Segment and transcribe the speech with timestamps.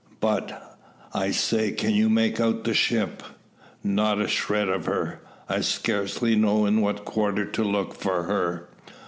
[0.19, 0.79] But,
[1.13, 3.21] I say, can you make out the ship?"
[3.83, 5.21] "Not a shred of her.
[5.47, 8.67] I scarcely know in what quarter to look for her."